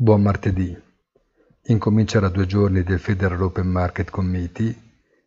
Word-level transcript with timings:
Buon 0.00 0.22
martedì. 0.22 0.80
Incomincerà 1.64 2.28
due 2.28 2.46
giorni 2.46 2.84
del 2.84 3.00
Federal 3.00 3.42
Open 3.42 3.66
Market 3.66 4.10
Committee 4.10 4.72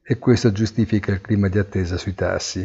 e 0.01 0.17
questo 0.17 0.53
giustifica 0.53 1.11
il 1.11 1.19
clima 1.19 1.49
di 1.49 1.59
attesa 1.59 1.97
sui 1.97 2.15
tassi. 2.15 2.61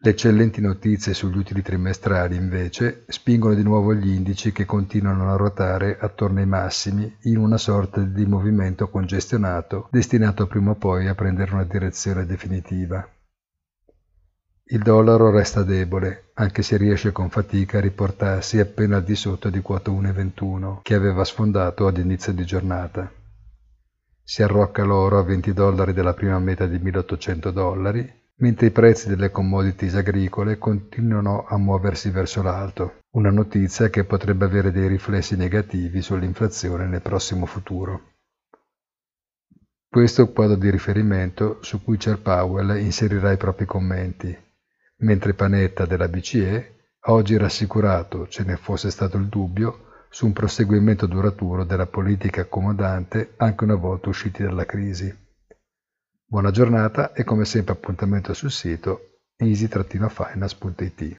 Le 0.00 0.10
eccellenti 0.10 0.60
notizie 0.60 1.14
sugli 1.14 1.38
utili 1.38 1.62
trimestrali, 1.62 2.36
invece, 2.36 3.04
spingono 3.08 3.54
di 3.54 3.62
nuovo 3.62 3.94
gli 3.94 4.10
indici 4.10 4.52
che 4.52 4.66
continuano 4.66 5.32
a 5.32 5.36
ruotare 5.36 5.96
attorno 5.98 6.40
ai 6.40 6.46
massimi 6.46 7.16
in 7.22 7.38
una 7.38 7.56
sorta 7.56 8.02
di 8.02 8.26
movimento 8.26 8.90
congestionato 8.90 9.88
destinato 9.90 10.46
prima 10.46 10.72
o 10.72 10.74
poi 10.74 11.08
a 11.08 11.14
prendere 11.14 11.50
una 11.50 11.64
direzione 11.64 12.26
definitiva. 12.26 13.08
Il 14.70 14.82
dollaro 14.82 15.30
resta 15.30 15.62
debole, 15.62 16.32
anche 16.34 16.60
se 16.60 16.76
riesce 16.76 17.10
con 17.10 17.30
fatica 17.30 17.78
a 17.78 17.80
riportarsi 17.80 18.58
appena 18.58 18.96
al 18.96 19.02
di 19.02 19.14
sotto 19.14 19.48
di 19.48 19.62
quota 19.62 19.90
1,21 19.90 20.80
che 20.82 20.92
aveva 20.92 21.24
sfondato 21.24 21.86
ad 21.86 21.96
inizio 21.96 22.34
di 22.34 22.44
giornata. 22.44 23.10
Si 24.22 24.42
arrocca 24.42 24.84
l'oro 24.84 25.18
a 25.18 25.22
20 25.22 25.54
dollari 25.54 25.94
della 25.94 26.12
prima 26.12 26.38
meta 26.38 26.66
di 26.66 26.78
1800 26.78 27.50
dollari, 27.50 28.12
mentre 28.40 28.66
i 28.66 28.70
prezzi 28.70 29.08
delle 29.08 29.30
commodities 29.30 29.94
agricole 29.94 30.58
continuano 30.58 31.46
a 31.46 31.56
muoversi 31.56 32.10
verso 32.10 32.42
l'alto, 32.42 32.98
una 33.12 33.30
notizia 33.30 33.88
che 33.88 34.04
potrebbe 34.04 34.44
avere 34.44 34.70
dei 34.70 34.86
riflessi 34.86 35.34
negativi 35.34 36.02
sull'inflazione 36.02 36.86
nel 36.86 37.00
prossimo 37.00 37.46
futuro. 37.46 38.16
Questo 39.88 40.20
è 40.20 40.24
il 40.26 40.32
quadro 40.32 40.56
di 40.56 40.68
riferimento 40.68 41.56
su 41.62 41.82
cui 41.82 41.96
Chair 41.96 42.20
Powell 42.20 42.78
inserirà 42.78 43.32
i 43.32 43.38
propri 43.38 43.64
commenti 43.64 44.46
mentre 44.98 45.34
Panetta 45.34 45.86
della 45.86 46.08
BCE 46.08 46.76
ha 47.00 47.12
oggi 47.12 47.36
rassicurato, 47.36 48.28
ce 48.28 48.44
ne 48.44 48.56
fosse 48.56 48.90
stato 48.90 49.16
il 49.16 49.26
dubbio, 49.26 49.86
su 50.10 50.26
un 50.26 50.32
proseguimento 50.32 51.06
duraturo 51.06 51.64
della 51.64 51.86
politica 51.86 52.40
accomodante 52.42 53.34
anche 53.36 53.64
una 53.64 53.74
volta 53.74 54.08
usciti 54.08 54.42
dalla 54.42 54.64
crisi. 54.64 55.14
Buona 56.24 56.50
giornata 56.50 57.12
e 57.12 57.24
come 57.24 57.44
sempre 57.44 57.74
appuntamento 57.74 58.32
sul 58.34 58.50
sito 58.50 59.20
easy-finance.it. 59.36 61.16